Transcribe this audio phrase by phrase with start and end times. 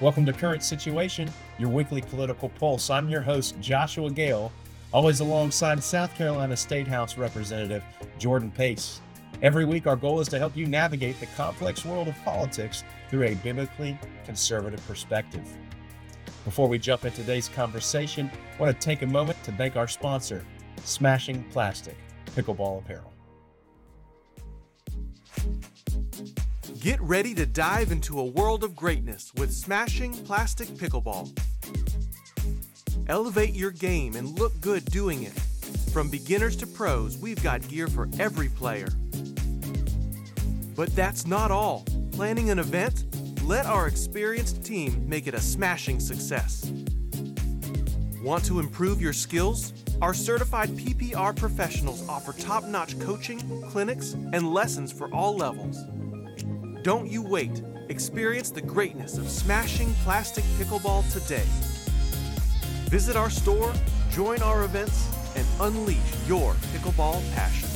[0.00, 2.90] Welcome to Current Situation, your weekly political pulse.
[2.90, 4.50] I'm your host, Joshua Gale,
[4.92, 7.84] always alongside South Carolina State House Representative
[8.18, 9.00] Jordan Pace.
[9.40, 13.22] Every week, our goal is to help you navigate the complex world of politics through
[13.22, 15.48] a biblically conservative perspective.
[16.44, 19.88] Before we jump into today's conversation, I want to take a moment to thank our
[19.88, 20.44] sponsor,
[20.82, 21.96] Smashing Plastic
[22.34, 23.13] Pickleball Apparel.
[26.84, 31.34] Get ready to dive into a world of greatness with Smashing Plastic Pickleball.
[33.08, 35.32] Elevate your game and look good doing it.
[35.94, 38.88] From beginners to pros, we've got gear for every player.
[40.76, 41.86] But that's not all.
[42.12, 43.06] Planning an event?
[43.44, 46.70] Let our experienced team make it a smashing success.
[48.22, 49.72] Want to improve your skills?
[50.02, 55.78] Our certified PPR professionals offer top notch coaching, clinics, and lessons for all levels.
[56.84, 57.62] Don't you wait.
[57.88, 61.46] Experience the greatness of smashing plastic pickleball today.
[62.90, 63.72] Visit our store,
[64.10, 65.96] join our events, and unleash
[66.28, 67.70] your pickleball passion.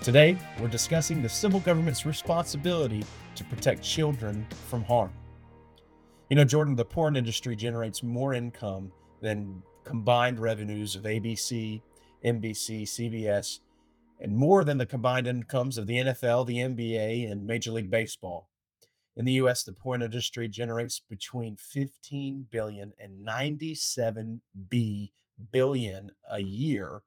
[0.00, 5.12] Today, we're discussing the civil government's responsibility to protect children from harm.
[6.30, 11.82] You know, Jordan, the porn industry generates more income than combined revenues of ABC,
[12.24, 13.60] NBC, CBS,
[14.20, 18.50] and more than the combined incomes of the NFL, the NBA, and Major League Baseball.
[19.16, 25.12] In the US, the porn industry generates between 15 billion and 97 B
[25.52, 27.02] billion a year.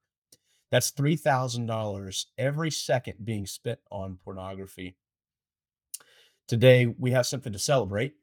[0.72, 4.98] That's $3,000 every second being spent on pornography.
[6.48, 8.16] Today, we have something to celebrate.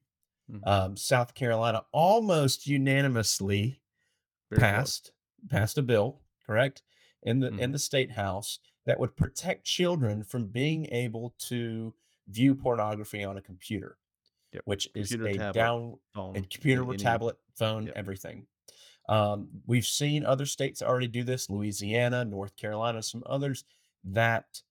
[0.49, 0.67] Mhm.
[0.67, 3.81] Um, South Carolina almost unanimously
[4.51, 4.91] Very close.
[4.91, 5.13] passed
[5.51, 6.83] passed a bill, correct,
[7.23, 7.73] in the in Mhm.
[7.73, 11.95] the state house that would protect children from being able to
[12.29, 13.99] view pornography on a computer,
[14.53, 14.63] Yep.
[14.65, 17.97] which is Computer, a tablet, down phone, and computer, any- tablet, phone, Yep.
[17.97, 18.47] everything.
[19.09, 23.65] Um, we've seen other states already do this, Louisiana, North Carolina, some others
[24.03, 24.63] that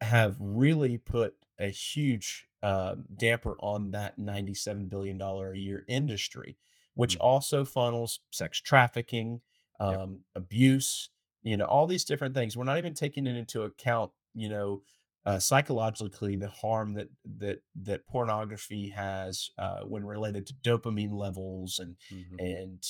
[0.00, 6.56] have really put a huge uh, damper on that $97 billion a year industry,
[6.94, 7.20] which Mhm.
[7.20, 9.40] also funnels sex trafficking,
[9.78, 9.98] Yep.
[9.98, 11.10] um, abuse,
[11.46, 12.56] you know, all these different things.
[12.56, 14.82] We're not even taking it into account, you know,
[15.24, 17.08] uh, psychologically the harm that
[17.38, 22.36] that that pornography has uh, when related to dopamine levels and Mhm.
[22.38, 22.84] and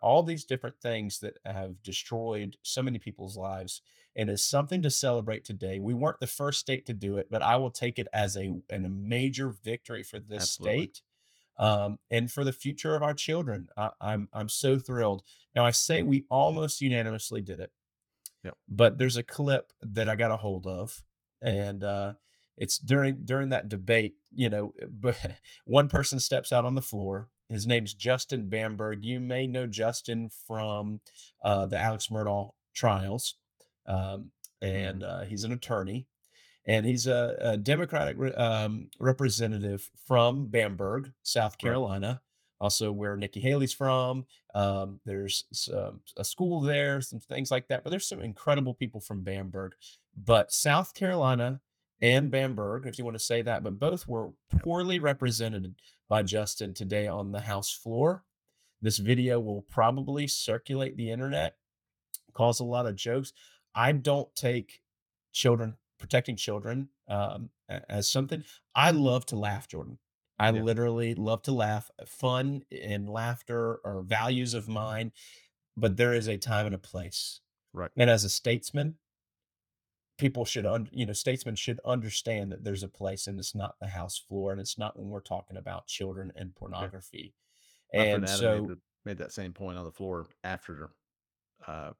[0.00, 3.82] all these different things that have destroyed so many people's lives
[4.14, 5.80] and it's something to celebrate today.
[5.80, 8.54] We weren't the first state to do it, but I will take it as a
[8.70, 10.84] and a major victory for this Absolutely.
[10.84, 11.02] state
[11.58, 13.68] um, and for the future of our children.
[13.76, 15.22] I, I'm I'm so thrilled.
[15.54, 17.72] Now I say we almost unanimously did it,
[18.44, 18.56] Yep.
[18.68, 21.02] but there's a clip that I got a hold of,
[21.40, 22.14] and uh,
[22.56, 24.14] it's during during that debate.
[24.34, 25.16] You know, but
[25.64, 27.28] one person steps out on the floor.
[27.48, 29.04] His name's Justin Bamberg.
[29.04, 31.00] You may know Justin from
[31.44, 33.36] uh, the Alex Murdaugh trials,
[33.86, 34.30] um,
[34.60, 36.06] and uh, he's an attorney,
[36.66, 41.56] and he's a, a Democratic re- um, representative from Bamberg, South
[42.08, 42.22] Right.
[42.62, 44.24] Also, where Nikki Haley's from.
[44.54, 47.82] Um, there's some, a school there, some things like that.
[47.82, 49.72] But there's some incredible people from Bamberg.
[50.16, 51.60] But South Carolina
[52.00, 54.30] and Bamberg, if you want to say that, but both were
[54.62, 55.74] poorly represented
[56.08, 58.22] by Justin today on the House floor.
[58.80, 61.56] This video will probably circulate the internet,
[62.32, 63.32] cause a lot of jokes.
[63.74, 64.82] I don't take
[65.32, 67.50] children protecting children um,
[67.88, 68.44] as something.
[68.74, 69.98] I love to laugh, Jordan.
[70.38, 70.62] I Yeah.
[70.62, 71.90] literally love to laugh.
[72.06, 75.12] Fun and laughter are values of mine,
[75.76, 77.40] but there is a time and a place.
[77.72, 77.90] Right.
[77.96, 78.98] And as a statesman,
[80.18, 83.76] people should, un- you know, statesmen should understand that there's a place and it's not
[83.80, 87.34] the house floor and it's not when we're talking about children and pornography.
[87.92, 90.90] And so, made, the, made that same point on the floor after
[91.66, 91.92] uh,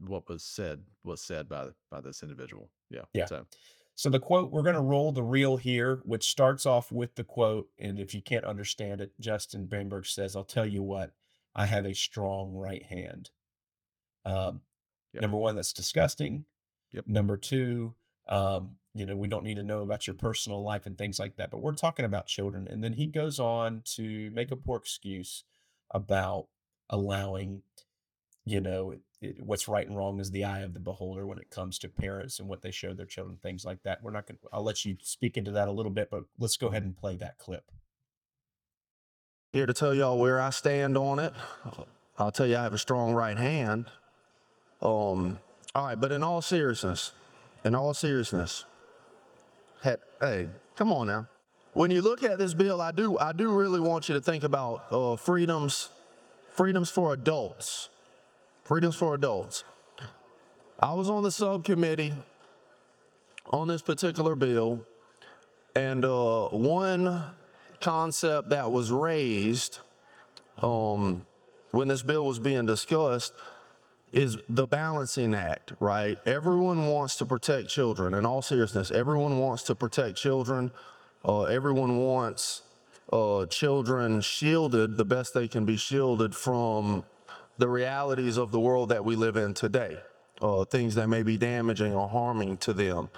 [0.00, 2.70] what was said was said by by this individual.
[2.90, 3.02] Yeah.
[3.12, 3.26] Yeah.
[3.26, 3.46] So
[3.94, 7.24] So the quote, we're going to roll the reel here, which starts off with the
[7.24, 7.68] quote.
[7.78, 11.12] And if you can't understand it, Justin Bamberg says, I'll tell you what,
[11.54, 13.30] I have a strong right hand.
[14.24, 14.62] Um,
[15.12, 15.22] Yep.
[15.22, 16.44] Number one, that's disgusting.
[16.92, 17.06] Yep.
[17.06, 17.94] Number two,
[18.28, 21.36] um, you know, we don't need to know about your personal life and things like
[21.36, 22.66] that, but we're talking about children.
[22.68, 25.44] And then he goes on to make a poor excuse
[25.90, 26.46] about
[26.88, 27.62] allowing
[28.44, 31.50] you know, it, what's right and wrong is the eye of the beholder when it
[31.50, 34.02] comes to parents and what they show their children, things like that.
[34.02, 36.56] We're not going to, I'll let you speak into that a little bit, but let's
[36.56, 37.70] go ahead and play that clip.
[39.52, 41.32] Here to tell y'all where I stand on it.
[42.18, 43.86] I'll tell you I have a strong right hand.
[44.80, 45.38] Um,
[45.74, 47.12] all right, but in all seriousness,
[47.64, 48.64] in all seriousness,
[49.84, 49.90] he-
[50.20, 51.28] hey, Come on now.
[51.74, 54.42] When you look at this bill, I do I do really want you to think
[54.44, 55.90] about uh, freedoms,
[56.50, 57.88] freedoms for adults,
[58.62, 59.64] freedoms for adults.
[60.80, 62.12] I was on the subcommittee
[63.50, 64.84] on this particular bill,
[65.74, 67.22] and uh, one
[67.80, 69.78] concept that was raised
[70.60, 71.26] um,
[71.70, 73.32] when this bill was being discussed
[74.12, 76.18] is the balancing act, right?
[76.26, 78.14] Everyone wants to protect children.
[78.14, 80.70] In all seriousness, everyone wants to protect children.
[81.24, 82.62] Uh, everyone wants
[83.12, 87.04] uh, children shielded the best they can be shielded from
[87.62, 89.96] the realities of the world that we live in today,
[90.40, 93.08] uh, things that may be damaging or harming to them.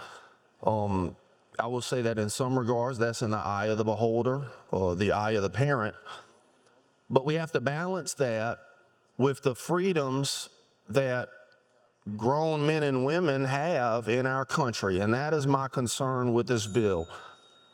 [0.63, 1.17] Um,
[1.59, 4.97] I will say that in some regards, that's in the eye of the beholder or
[4.97, 5.95] the eye of the parent.
[7.09, 8.59] But we have to balance that
[9.17, 10.51] with the freedoms
[10.91, 11.31] that
[12.15, 15.01] grown men and women have in our country.
[15.01, 17.09] And that is my concern with this bill.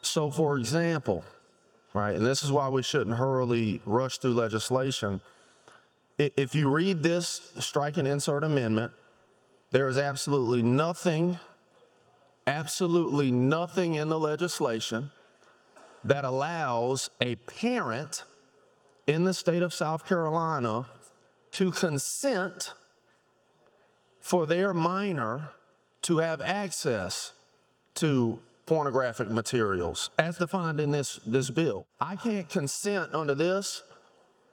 [0.02, 1.24] So, for example,
[1.94, 5.20] right, and this is why we shouldn't hurriedly rush through legislation.
[6.20, 8.92] If you read this strike and insert amendment,
[9.70, 11.38] there is absolutely nothing,
[12.46, 15.12] absolutely nothing in the legislation
[16.04, 18.24] that allows a parent
[19.06, 20.84] in the state of South Carolina
[21.52, 22.74] to consent
[24.20, 25.52] for their minor
[26.02, 27.32] to have access
[27.94, 31.86] to pornographic materials as defined in this, this bill.
[31.98, 33.82] I can't consent under this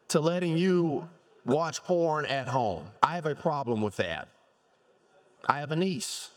[0.07, 1.09] to letting you
[1.47, 2.85] watch porn at home.
[3.01, 4.27] I have a problem with that.
[5.47, 6.29] I have a niece.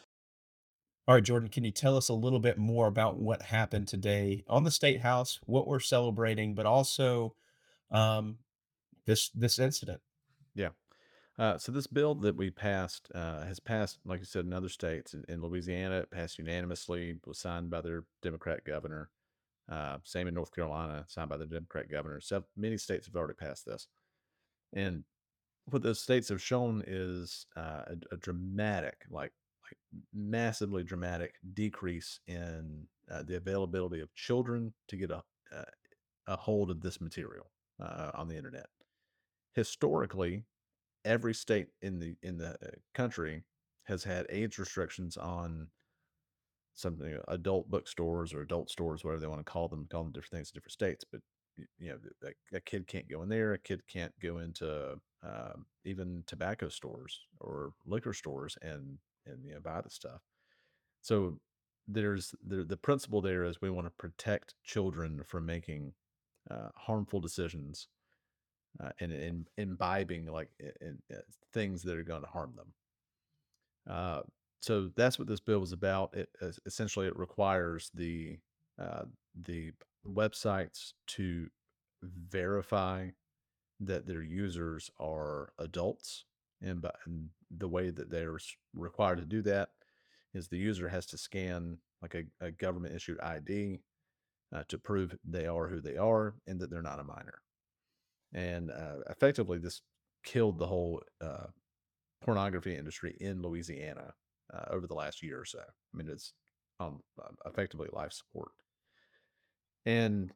[1.08, 4.44] All right, Jordan, can you tell us a little bit more about what happened today
[4.46, 7.34] on the State House, what we're celebrating, but also
[7.90, 8.38] um,
[9.06, 10.00] this this incident?
[10.54, 10.68] Yeah.
[11.36, 14.68] Uh, so this bill that we passed uh, has passed, like you said, in other
[14.68, 15.14] states.
[15.14, 19.10] In, in Louisiana, it passed unanimously, was signed by their Democrat governor.
[19.68, 22.20] Uh, same in North Carolina, signed by the Democrat governor.
[22.20, 23.88] So many states have already passed this.
[24.72, 25.04] And
[25.66, 29.32] what those states have shown is uh, a, a dramatic, like
[29.64, 29.78] like
[30.12, 35.22] massively dramatic decrease in uh, the availability of children to get a
[35.54, 35.64] uh,
[36.26, 37.50] a hold of this material
[37.82, 38.66] uh, on the internet.
[39.54, 40.44] Historically,
[41.04, 43.44] every state in the in the uh, country
[43.84, 45.66] has had age restrictions on
[46.74, 50.30] something adult bookstores or adult stores, whatever they want to call them, call them different
[50.30, 51.04] things in different states.
[51.10, 51.20] But
[51.78, 51.98] you know,
[52.52, 53.52] a, a kid can't go in there.
[53.54, 59.54] A kid can't go into um, even tobacco stores or liquor stores and and you
[59.54, 60.20] know buy the stuff.
[61.02, 61.40] So
[61.88, 65.92] there's the the principle there is we want to protect children from making
[66.50, 67.88] uh, harmful decisions
[68.82, 71.16] uh, and, and imbibing like uh,
[71.52, 72.72] things that are going to harm them.
[73.88, 74.22] Uh,
[74.60, 76.14] so that's what this bill was about.
[76.14, 78.38] It es- essentially it requires the
[78.78, 79.04] uh,
[79.42, 79.72] the
[80.06, 81.48] websites to
[82.02, 83.08] verify
[83.80, 86.24] that their users are adults,
[86.62, 88.36] and, by, and the way that they're
[88.74, 89.70] required to do that
[90.34, 93.80] is the user has to scan like a, a government issued ID
[94.54, 97.40] uh, to prove they are who they are and that they're not a minor.
[98.32, 99.82] And uh, effectively, this
[100.24, 101.46] killed the whole uh,
[102.22, 104.12] pornography industry in Louisiana
[104.52, 105.60] uh, over the last year or so.
[105.60, 106.32] I mean, it's
[106.78, 108.52] on uh, effectively life support.
[109.86, 110.32] And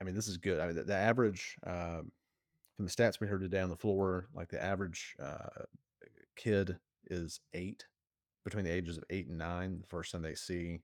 [0.00, 0.60] I mean, this is good.
[0.60, 2.12] I mean, the, the average um,
[2.76, 5.64] from the stats we heard today on the floor, like the average uh,
[6.36, 7.86] kid is eight,
[8.44, 9.80] between the ages of eight and nine.
[9.80, 10.80] The first time they see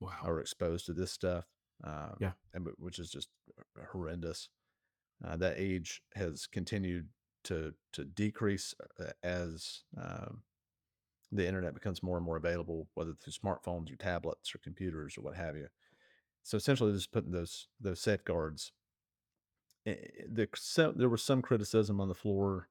[0.00, 0.18] Wow.
[0.24, 1.46] are exposed to this stuff.
[1.84, 2.32] Um, Yeah.
[2.54, 3.28] and which is just
[3.90, 4.48] horrendous.
[5.24, 7.08] Uh, that age has continued
[7.44, 10.42] to to decrease uh, as um,
[11.32, 15.22] the internet becomes more and more available, whether through smartphones or tablets or computers or
[15.22, 15.68] what have you.
[16.46, 18.70] So essentially, just putting those those safeguards.
[19.84, 19.96] eh,
[20.32, 22.68] The, so, there was some criticism on the floor.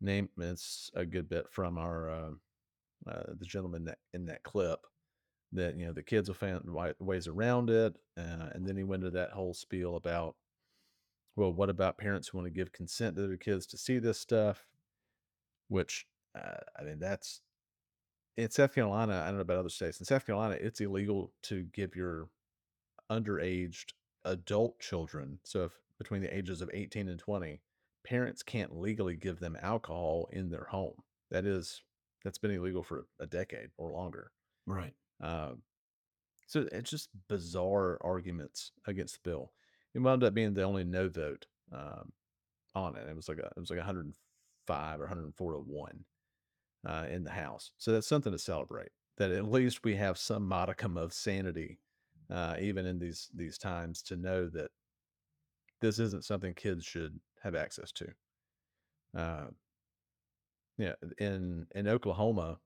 [0.00, 2.30] Name it's a good bit from our uh,
[3.06, 4.80] uh, the gentleman that in that clip
[5.52, 6.62] that you know the kids will find
[6.98, 10.34] ways around it, uh, and then he went into that whole spiel about
[11.36, 14.18] well, what about parents who want to give consent to their kids to see this
[14.18, 14.66] stuff?
[15.68, 17.42] Which uh, I mean, that's
[18.38, 19.22] in South Carolina.
[19.22, 20.00] I don't know about other states.
[20.00, 22.30] In South Carolina, it's illegal to give your
[23.10, 23.92] underaged
[24.24, 27.60] adult children, so if between the ages of 18 and 20,
[28.04, 30.94] parents can't legally give them alcohol in their home.
[31.30, 31.82] That is,
[32.24, 34.32] that's been illegal for a decade or longer.
[34.66, 34.94] Right.
[35.22, 35.62] Um,
[36.46, 39.52] so it's just bizarre arguments against the bill.
[39.94, 42.12] It wound up being the only no vote um,
[42.74, 43.06] on it.
[43.08, 46.04] It was like a, it was like 105 or 104 to one
[46.86, 47.72] uh, in the House.
[47.78, 48.90] So that's something to celebrate.
[49.18, 51.78] That at least we have some modicum of sanity
[52.30, 54.70] uh, even in these these times, to know that
[55.80, 58.08] this isn't something kids should have access to.
[59.16, 59.46] Uh,
[60.78, 62.58] yeah, in in Oklahoma,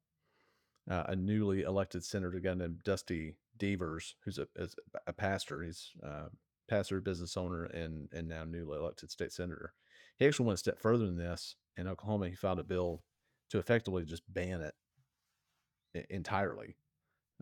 [0.90, 5.62] uh, a newly elected senator, a guy named Dusty Deevers, who's a, is a pastor.
[5.62, 6.26] He's uh,
[6.68, 9.72] pastor, business owner, and and now newly elected state senator.
[10.18, 11.56] He actually went a step further than this.
[11.76, 13.02] In Oklahoma, he filed a bill
[13.50, 16.76] to effectively just ban it entirely.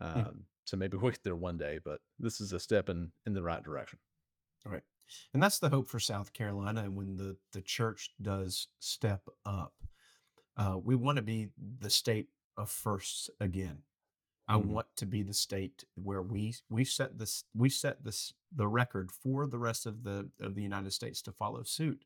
[0.00, 0.06] Yeah.
[0.06, 3.32] Um, so maybe we'll get there one day, but this is a step in in
[3.34, 3.98] the right direction.
[4.66, 4.82] All right.
[5.34, 6.82] And that's the hope for South Carolina.
[6.84, 9.74] And when the, the church does step up,
[10.56, 11.48] uh, we want to be
[11.80, 13.78] the state of firsts again.
[14.48, 14.66] I Mhm.
[14.66, 19.10] want to be the state where we we set this we set this the record
[19.12, 22.04] for the rest of the of the United States to follow suit.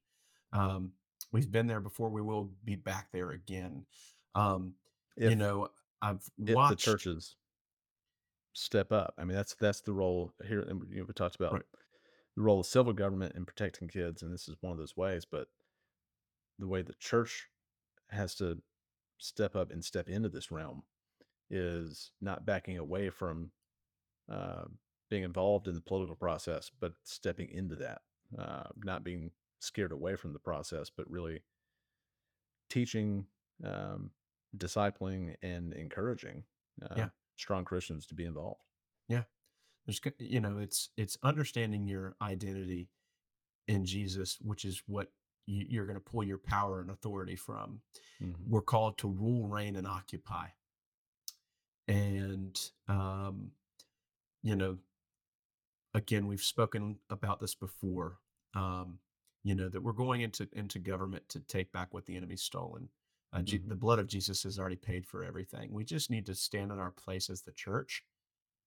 [0.52, 0.92] Um,
[1.32, 2.08] we've been there before.
[2.10, 3.86] We will be back there again.
[4.34, 4.74] Um,
[5.16, 5.70] you know,
[6.02, 7.36] I've if the churches
[8.56, 10.60] step up, I mean that's that's the role here.
[10.62, 11.66] And you know, we talked about Right.
[12.36, 15.24] the role of civil government in protecting kids, and this is one of those ways.
[15.26, 15.48] But
[16.58, 17.50] the way the church
[18.10, 18.62] has to
[19.18, 20.84] step up and step into this realm
[21.50, 23.52] is not backing away from
[24.30, 24.64] uh,
[25.10, 28.02] being involved in the political process, but stepping into that,
[28.38, 31.42] uh, not being scared away from the process, but really
[32.68, 33.26] teaching,
[33.64, 34.10] um,
[34.56, 36.44] discipling, and encouraging
[36.82, 37.10] uh, Yeah.
[37.36, 38.62] Strong Christians to be involved.
[39.08, 39.24] Yeah.
[39.86, 42.88] There's, you know, it's it's understanding your identity
[43.68, 45.12] in Jesus, which is what
[45.46, 47.80] you, you're going to pull your power and authority from.
[48.20, 48.34] Mhm.
[48.48, 50.48] We're called to rule, reign, and occupy.
[51.88, 53.52] And um,
[54.42, 54.78] you know,
[55.94, 58.18] again, we've spoken about this before.
[58.54, 58.98] Um,
[59.44, 62.88] you know that we're going into into government to take back what the enemy's stolen.
[63.32, 63.68] Uh, Je- Mhm.
[63.68, 65.72] The blood of Jesus has already paid for everything.
[65.72, 68.04] We just need to stand in our place as the church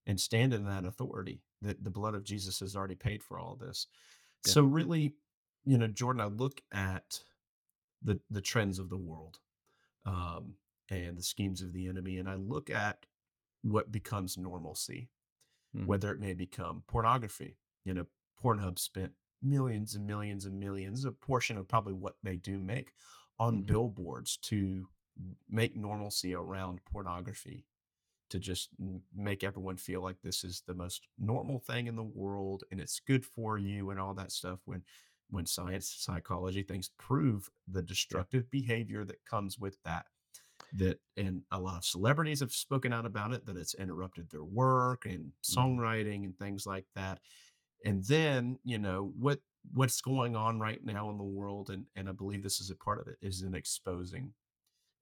[0.06, 3.56] and stand in that authority that the blood of Jesus has already paid for all
[3.56, 3.86] this.
[4.44, 4.52] Yeah.
[4.52, 5.16] So really,
[5.64, 7.22] you know, Jordan, I look at
[8.02, 9.40] the the trends of the world
[10.04, 10.56] um,
[10.88, 13.06] and the schemes of the enemy, and I look at
[13.62, 15.10] what becomes normalcy,
[15.74, 15.86] Mhm.
[15.86, 17.58] whether it may become pornography.
[17.84, 18.06] You know,
[18.42, 22.94] Pornhub spent millions and millions and millions, a portion of probably what they do make,
[23.40, 23.64] on Mhm.
[23.64, 24.90] billboards to
[25.48, 27.66] make normalcy around pornography
[28.30, 28.70] to just
[29.14, 33.00] make everyone feel like this is the most normal thing in the world and it's
[33.00, 34.84] good for you and all that stuff when
[35.30, 40.06] when science psychology things prove the destructive behavior that comes with that
[40.72, 44.44] that and a lot of celebrities have spoken out about it that it's interrupted their
[44.44, 47.20] work and songwriting and things like that.
[47.84, 49.40] And then you know what
[49.74, 52.76] what's going on right now in the world and and i believe this is a
[52.76, 54.32] part of it is an exposing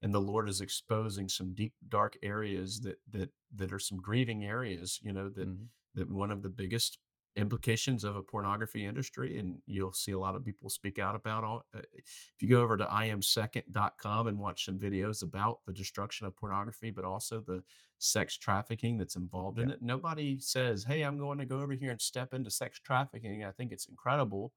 [0.01, 4.45] and the lord is exposing some deep dark areas that that that are some grieving
[4.45, 5.67] areas you know that Mhm.
[5.95, 6.99] that one of the biggest
[7.39, 11.43] implications of a pornography industry and you'll see a lot of people speak out about
[11.43, 16.27] all uh, if you go over to iamsecond.com and watch some videos about the destruction
[16.27, 17.63] of pornography but also the
[17.97, 21.91] sex trafficking that's involved in it nobody says hey i'm going to go over here
[21.91, 24.53] and step into sex trafficking i think it's incredible.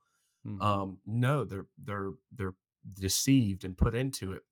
[0.47, 0.61] Mhm.
[0.63, 2.55] um no they're they're they're
[2.95, 4.43] deceived and put into it.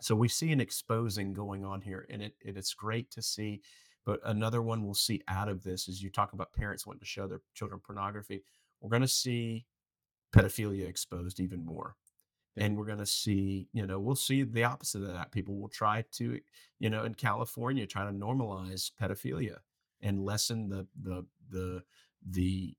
[0.00, 3.62] So we see an exposing going on here and it, it it's great to see
[4.04, 7.06] but another one we'll see out of this is you talk about parents wanting to
[7.06, 8.42] show their children pornography
[8.80, 9.66] we're going to see
[10.34, 11.96] pedophilia exposed even more
[12.56, 12.64] Yeah.
[12.64, 15.68] and we're going to see you know we'll see the opposite of that people will
[15.68, 16.40] try to
[16.78, 19.58] you know in california try to normalize pedophilia
[20.00, 21.82] and lessen the the the
[22.28, 22.74] the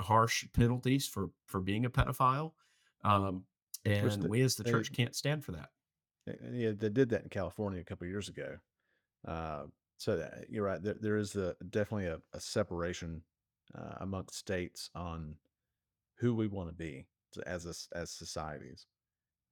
[0.00, 2.52] harsh penalties for for being a pedophile
[3.04, 3.44] um
[3.84, 5.70] and the- we as the they- church can't stand for that
[6.28, 8.58] Uh, Yeah, they did that in California a couple of years ago.
[9.26, 9.64] Uh,
[9.98, 10.82] so that, you're right.
[10.82, 13.22] There, there is a, definitely a, a separation
[13.76, 15.34] uh, amongst states on
[16.18, 17.06] who we want to be
[17.46, 18.86] as a as societies.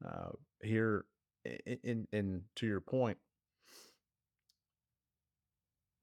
[0.05, 0.31] Uh,
[0.63, 1.07] here,
[1.47, 3.19] i- i- in in to your point,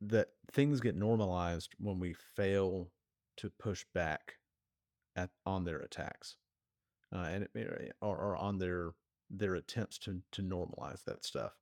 [0.02, 2.92] that things get normalized when we fail
[3.38, 4.36] to push back
[5.16, 6.38] at on their attacks,
[7.14, 8.94] uh, and it, or, or on their
[9.30, 11.54] their attempts to to normalize that stuff.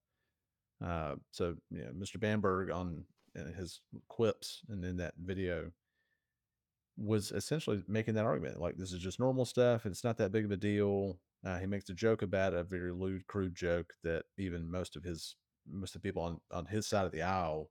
[0.84, 2.20] Uh, so, you know, Mr.
[2.20, 3.06] Bamberg on
[3.38, 5.72] uh, his quips and in that video
[6.98, 9.86] was essentially making that argument like this is just normal stuff.
[9.86, 11.18] It's not that big of a deal.
[11.46, 14.96] Uh, he makes a joke about it, a very lewd, crude joke that even most
[14.96, 15.36] of his
[15.72, 17.70] most of the people on on his side of the aisle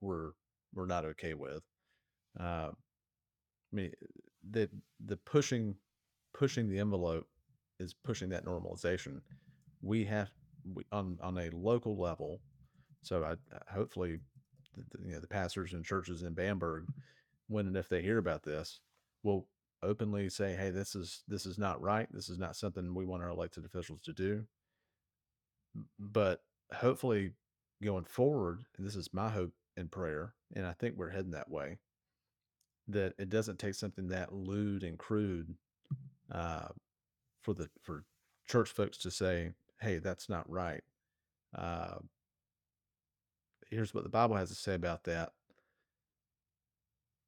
[0.00, 0.34] were
[0.74, 1.62] were not okay with.
[2.38, 3.92] Uh, I mean,
[4.48, 4.68] the
[5.04, 5.76] the pushing
[6.34, 7.26] pushing the envelope
[7.78, 9.20] is pushing that normalization.
[9.82, 10.30] We have
[10.74, 12.40] we, on on a local level.
[13.02, 14.20] So I I- hopefully,
[14.74, 16.88] the, the, you know, the pastors and churches in Bamberg
[17.48, 18.80] when and if they hear about this,
[19.22, 19.46] will
[19.82, 22.08] openly say, "Hey, this is this is not right.
[22.12, 24.46] This is not something we want our elected officials to do."
[25.98, 26.42] But
[26.72, 27.32] hopefully,
[27.82, 31.50] going forward, and this is my hope and prayer, and I think we're heading that
[31.50, 31.78] way.
[32.88, 35.54] That it doesn't take something that lewd and crude
[36.30, 36.68] uh,
[37.42, 38.04] for the for
[38.46, 40.82] church folks to say, "Hey, that's not right."
[41.54, 41.98] Uh,
[43.72, 45.32] here's what the Bible has to say about that,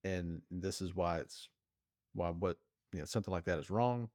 [0.04, 1.48] and this is why it's
[2.14, 2.58] why what
[2.92, 4.10] you know something like that is wrong,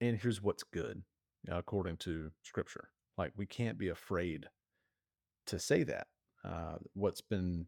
[0.00, 1.02] and here's what's good
[1.44, 2.88] you know, according to Scripture.
[3.16, 4.46] Like we can't be afraid
[5.46, 6.06] to say that.
[6.44, 7.66] Uh, what's been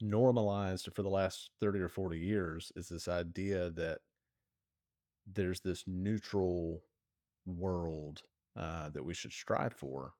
[0.00, 3.98] normalized for the last 30 or 40 years is this idea that
[5.26, 6.82] there's this neutral
[7.46, 8.22] world
[8.56, 10.14] uh, that we should strive for.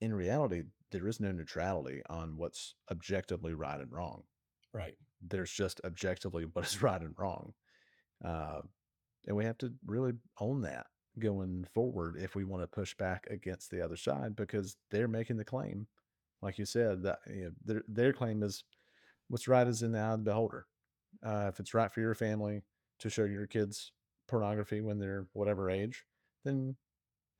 [0.00, 4.22] In reality, there is no neutrality on what's objectively right and wrong.
[4.72, 4.94] Right.
[5.26, 7.52] There's just objectively what is right and wrong.
[8.24, 8.60] Uh,
[9.26, 10.86] and we have to really own that
[11.18, 15.36] going forward if we want to push back against the other side because they're making
[15.36, 15.86] the claim,
[16.40, 18.64] like you said, that you know, their, their claim is
[19.28, 20.66] what's right is in the eye of the beholder.
[21.24, 22.62] Uh, if it's right for your family
[23.00, 23.92] to show your kids
[24.28, 26.04] pornography when they're whatever age,
[26.44, 26.76] then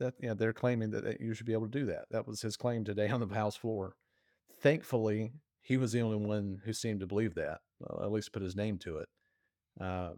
[0.00, 2.06] that yeah, they're claiming that, that you should be able to do that.
[2.10, 3.94] That was his claim today on the House floor.
[4.60, 8.42] Thankfully, he was the only one who seemed to believe that, well, at least put
[8.42, 9.08] his name to it.
[9.80, 10.10] Uh,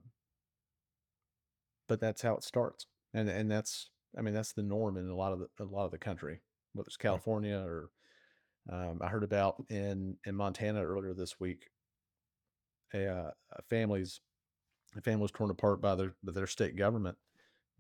[1.89, 5.15] but that's how it starts, and and that's I mean that's the norm in a
[5.15, 6.41] lot of the, a lot of the country,
[6.73, 7.91] whether it's California or
[8.71, 11.69] um, I heard about in in Montana earlier this week.
[12.95, 14.21] A, uh, a family's
[14.97, 17.17] a family was torn apart by their by their state government.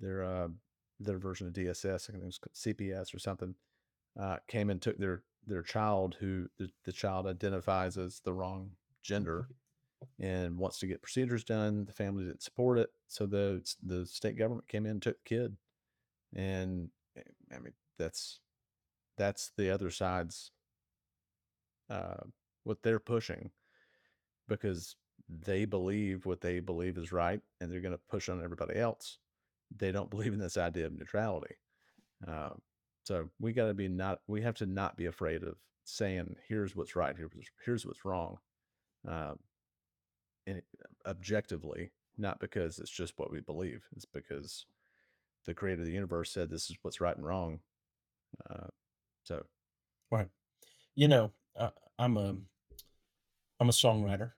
[0.01, 0.49] Their uh,
[1.05, 3.55] their version of DSS, I think it was CPS or something,
[4.19, 8.71] uh, came and took their their child, who the, the child identifies as the wrong
[9.03, 9.49] gender,
[10.21, 11.85] and wants to get procedures done.
[11.85, 15.29] The family didn't support it, so the the state government came in and took the
[15.37, 15.57] kid.
[16.35, 17.23] And eh,
[17.55, 18.41] I mean, that's
[19.17, 20.51] that's the other side's
[21.91, 22.25] uh,
[22.65, 23.51] what they're pushing
[24.49, 24.97] because
[25.29, 29.19] they believe what they believe is right, and they're going to push on everybody else.
[29.79, 31.57] They don't believe in this idea of neutrality.
[32.27, 32.51] Uh,
[33.05, 34.21] so we got to be not.
[34.27, 37.17] We have to not be afraid of saying, "Here's what's right.
[37.17, 37.31] Here's
[37.65, 38.39] here's what's wrong."
[39.09, 39.35] Uh,
[40.47, 40.63] and
[41.07, 43.83] objectively, not because it's just what we believe.
[43.97, 44.67] It's because
[45.47, 47.61] the creator of the universe said this is what's right and wrong.
[48.49, 48.69] Uh,
[49.25, 49.45] so,
[50.11, 50.29] Right.
[50.95, 52.37] You know, uh, I'm a
[53.59, 54.33] I'm a songwriter.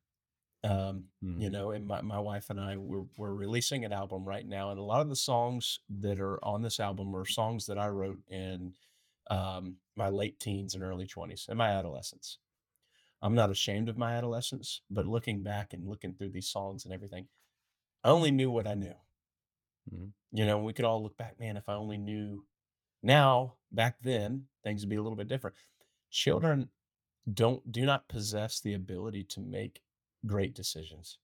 [0.65, 4.25] Um, you mhm, know, and my, my wife and I we're we're releasing an album
[4.25, 7.67] right now, and a lot of the songs that are on this album are songs
[7.67, 8.75] that I wrote in
[9.31, 12.39] um, my late teens and early twenties and my adolescence.
[13.23, 16.95] I'm not ashamed of my adolescence, but looking back and looking through these songs and
[16.95, 17.29] everything,
[18.05, 18.95] I only knew what I knew.
[19.91, 22.47] mhm, You know, we could all look back, man, if I only knew
[23.03, 25.57] now, back then, things would be a little bit different.
[26.11, 26.71] Children
[27.33, 29.84] don't do not possess the ability to make
[30.27, 31.19] great decisions.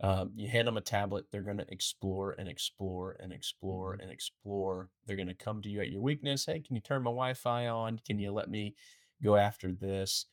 [0.00, 4.02] Um, you hand them a tablet, they're going to explore and explore and explore mhm,
[4.02, 4.90] and explore.
[5.06, 6.46] They're going to come to you at your weakness.
[6.46, 8.00] Hey, can you turn my Wi-Fi on?
[8.04, 8.74] Can you let me
[9.22, 10.26] go after this?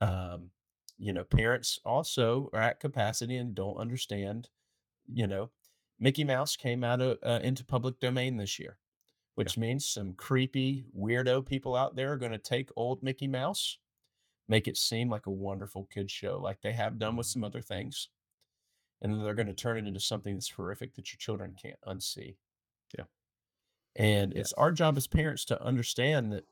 [0.00, 0.50] Um,
[0.98, 4.48] you know, parents also are at capacity and don't understand.
[5.06, 5.50] You know,
[6.00, 8.78] Mickey Mouse came out of uh, into public domain this year,
[9.36, 13.28] yeah, which means some creepy weirdo people out there are going to take old Mickey
[13.28, 13.78] Mouse,
[14.48, 17.44] make it seem like a wonderful kid show, like they have done with mhm, some
[17.44, 18.08] other things
[19.02, 21.80] and then they're going to turn it into something that's horrific that your children can't
[21.86, 22.36] unsee.
[22.98, 23.04] yeah,
[23.96, 26.46] And it's our job as parents to understand that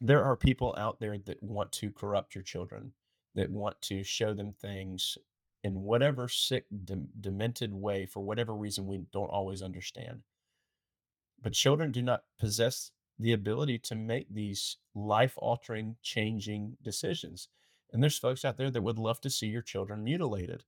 [0.00, 2.94] there are people out there that want to corrupt your children,
[3.34, 5.18] that want to show them things
[5.64, 10.24] in whatever sick, dem- demented way for whatever reason we don't always understand.
[11.40, 17.48] But children do not possess the ability to make these life altering, changing decisions.
[17.92, 20.64] And there's folks out there that would love to see your children mutilated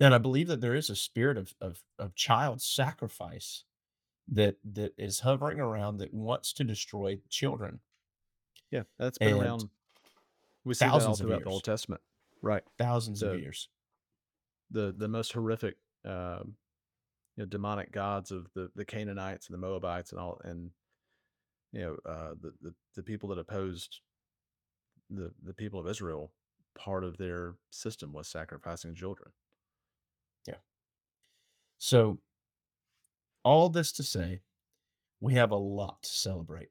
[0.00, 3.64] and I believe that there is a spirit of of of child sacrifice
[4.26, 7.80] that that is hovering around that wants to destroy children
[8.72, 8.82] yeah.
[8.98, 9.68] That's been and around.
[10.64, 12.00] We see that all thousands of throughout the Old Testament,
[12.40, 12.62] right?
[12.78, 13.68] thousands of years.
[14.70, 16.54] the the most horrific, um,
[17.36, 20.70] you know, demonic gods of the the Canaanites and the Moabites and all, and
[21.72, 24.00] you know, uh, the the the people that opposed
[25.10, 26.32] the the people of Israel.
[26.74, 29.32] Part of their system was sacrificing children.
[30.46, 30.56] Yeah.
[31.78, 32.20] So
[33.44, 34.42] all this to say,
[35.20, 36.70] we have a lot to celebrate.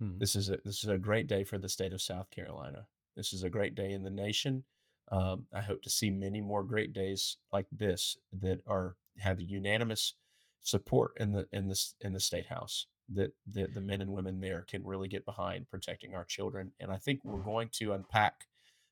[0.00, 2.88] Mhm, This is a this is a great day for the state of South Carolina.
[3.16, 4.64] This is a great day in the nation.
[5.10, 10.14] Um, I hope to see many more great days like this that are have unanimous
[10.60, 14.40] support in the in this in the state house that the, the men and women
[14.40, 16.72] there can really get behind protecting our children.
[16.80, 18.46] And I think we're going to unpack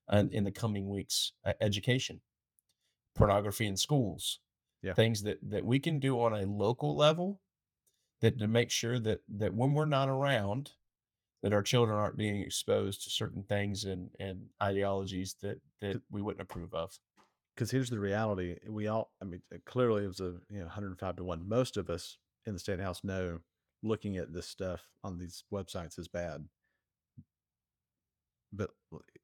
[0.09, 2.21] uh, in the coming weeks uh, education,
[3.15, 4.41] pornography in schools,
[4.83, 4.95] Yeah.
[4.95, 7.41] things that that we can do on a local level
[8.21, 10.73] that to make sure that that when we're not around
[11.43, 16.23] that our children aren't being exposed to certain things and and ideologies that that we
[16.23, 16.99] wouldn't approve of
[17.55, 21.17] because here's the reality we all i mean clearly it was a you know 105
[21.17, 23.41] to 1 most of us in the state house know
[23.83, 26.45] looking at this stuff on these websites is bad.
[28.53, 28.71] But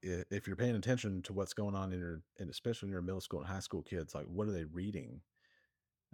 [0.03, 3.21] if you're paying attention to what's going on in your and especially in your middle
[3.21, 5.21] school and high school kids like what are they reading?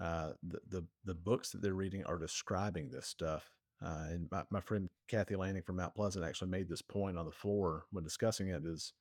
[0.03, 3.53] Uh the the, the books that they're reading are describing this stuff
[3.85, 7.25] uh, and my, my friend kathy landing from mount pleasant actually made this point on
[7.27, 8.93] the floor when discussing it is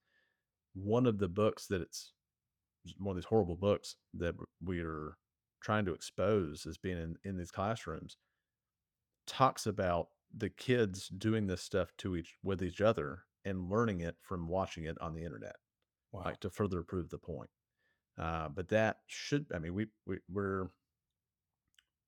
[0.73, 2.13] one of the books that it's
[2.97, 5.17] one of these horrible books that we are
[5.63, 8.17] trying to expose as being in, in these classrooms
[9.25, 14.15] talks about the kids doing this stuff to each with each other and learning it
[14.21, 15.55] from watching it on the internet
[16.11, 16.23] wow.
[16.25, 17.49] like to further prove the point.
[18.17, 20.67] Uh, but that should i mean we, we we're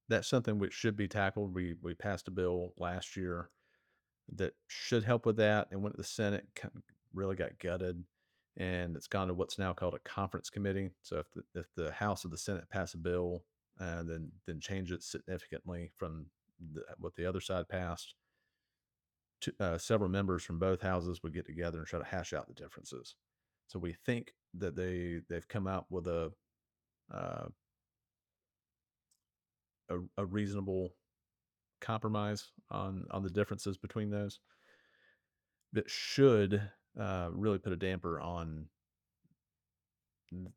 [0.08, 1.54] that's something which should be tackled.
[1.54, 3.50] We we passed a bill last year
[4.36, 6.48] that should help with that and went to the senate
[7.14, 8.04] really got gutted
[8.58, 10.90] and it's gone to what's now called a conference committee.
[11.02, 13.44] So if the, if the house or the senate pass a bill
[13.80, 16.28] uh, then then change it significantly from
[16.98, 18.16] what the other side passed
[19.42, 22.48] to, uh, several members from both houses would get together and try to hash out
[22.48, 23.16] the differences.
[23.68, 26.32] So we think that they they've come out with a
[27.14, 27.46] uh,
[29.90, 30.96] a, a reasonable
[31.82, 34.40] compromise on on the differences between those
[35.74, 36.62] that should
[37.00, 38.68] uh, really put a damper on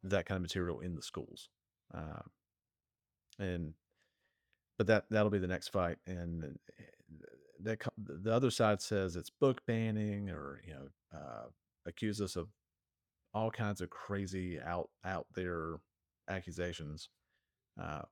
[0.03, 1.49] that kind of material in the schools
[1.95, 2.23] uh,
[3.39, 3.75] and
[4.79, 6.49] but that that'll be the next fight and uh,
[7.63, 10.89] that the other side says it's book banning or you know
[11.19, 11.47] uh,
[11.87, 12.49] accuse us of
[13.35, 15.81] all kinds of crazy out out there
[16.31, 17.09] accusations
[17.81, 18.03] uh,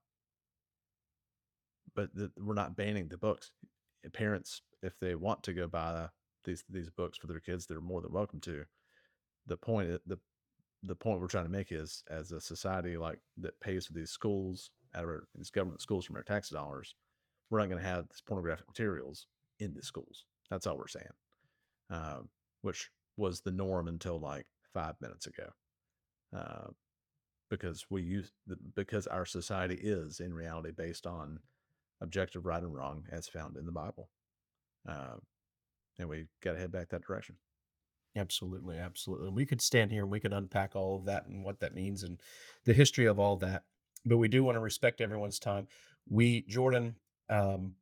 [1.95, 3.51] but the, we're not banning the books.
[4.13, 6.07] Parents if they want to go buy
[6.45, 8.63] these these books for their kids they're more than welcome to.
[9.47, 10.17] The point the
[10.83, 14.11] the point we're trying to make is as a society like that pays for these
[14.11, 16.95] schools out of our, these government schools from our tax dollars
[17.49, 19.27] we're not going to have these pornographic materials
[19.59, 21.05] in the schools that's all we're saying
[21.89, 22.27] um,
[22.61, 25.47] which was the norm until like five minutes ago
[26.35, 26.67] uh,
[27.49, 31.39] because we use the, because our society is in reality based on
[32.01, 34.09] objective right and wrong as found in the bible
[34.87, 35.15] uh,
[35.99, 37.35] and we got to head back that direction
[38.17, 39.29] Absolutely, absolutely.
[39.29, 42.03] We could stand here and we could unpack all of that and what that means
[42.03, 42.19] and
[42.65, 43.63] the history of all that.
[44.05, 45.67] But we do want to respect everyone's time.
[46.09, 46.95] We, Jordan,
[47.29, 47.73] um,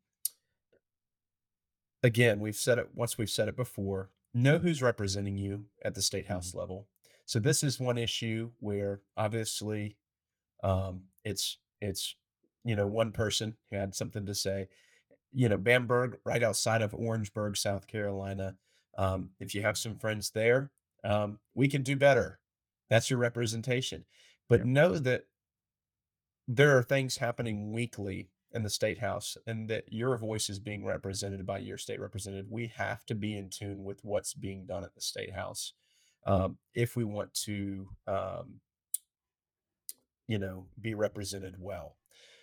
[2.04, 4.10] again, we've said it once, we've said it before.
[4.34, 6.88] Know who's representing you at the state house level.
[7.26, 9.98] So this is one issue where obviously
[10.64, 12.16] um, it's it's
[12.64, 14.68] you know one person who had something to say.
[15.32, 18.56] You know, Bamberg, right outside of Orangeburg, South Carolina.
[18.98, 20.72] Um, if you have some friends there,
[21.04, 22.40] um, we can do better.
[22.90, 24.06] That's your representation.
[24.48, 24.68] But Yep.
[24.68, 25.26] know that
[26.48, 30.86] there are things happening weekly in the state house and that your voice is being
[30.86, 32.50] represented by your state representative.
[32.50, 35.74] We have to be in tune with what's being done at the state house
[36.26, 38.62] um, if we want to, um,
[40.28, 41.98] you know, be represented well.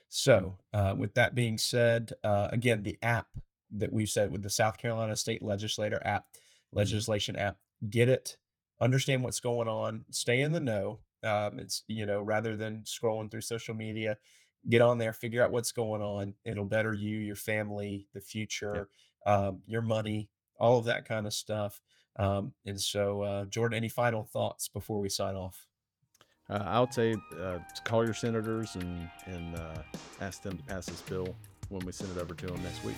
[0.08, 3.28] So, uh, with that being said, uh, again, the app
[3.70, 6.26] that we've said with the South Carolina State Legislator app,
[6.72, 7.56] legislation app,
[7.88, 8.36] get it,
[8.80, 11.00] understand what's going on, stay in the know.
[11.24, 14.16] Um, it's, you know, rather than scrolling through social media,
[14.68, 16.34] get on there, figure out what's going on.
[16.44, 18.88] It'll better you, your family, the future,
[19.26, 21.80] um, your money, all of that kind of stuff.
[22.16, 25.66] Um, and so, uh, Jordan, any final thoughts before we sign off?
[26.50, 29.82] Uh, I would say uh, to call your senators and and uh,
[30.20, 31.34] ask them to pass this bill
[31.68, 32.96] when we send it over to them next week.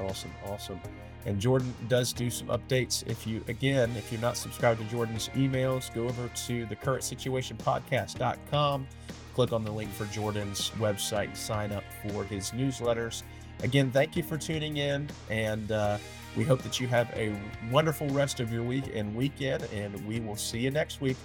[0.00, 0.80] Awesome, awesome.
[1.26, 3.06] And Jordan does do some updates.
[3.06, 7.04] If you, again, if you're not subscribed to Jordan's emails, go over to the current
[7.04, 8.86] situation podcast.com,
[9.34, 13.22] click on the link for Jordan's website, sign up for his newsletters.
[13.62, 15.98] Again, thank you for tuning in, and uh,
[16.36, 17.36] we hope that you have a
[17.70, 21.18] wonderful rest of your week and weekend, and we will see you next week.